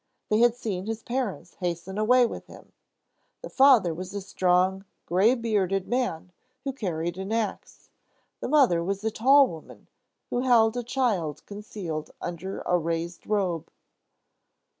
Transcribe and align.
They 0.29 0.39
had 0.39 0.55
seen 0.55 0.87
his 0.87 1.03
parents 1.03 1.53
hasten 1.59 1.99
away 1.99 2.25
with 2.25 2.47
him. 2.47 2.71
The 3.43 3.51
father 3.51 3.93
was 3.93 4.15
a 4.15 4.21
strong, 4.21 4.83
gray 5.05 5.35
bearded 5.35 5.87
man 5.87 6.31
who 6.63 6.73
carried 6.73 7.19
an 7.19 7.31
ax; 7.31 7.91
the 8.39 8.47
mother 8.47 8.83
was 8.83 9.03
a 9.03 9.11
tall 9.11 9.45
woman 9.47 9.85
who 10.31 10.39
held 10.39 10.75
a 10.75 10.81
child 10.81 11.45
concealed 11.45 12.09
under 12.19 12.61
a 12.61 12.79
raised 12.79 13.27
robe. 13.27 13.69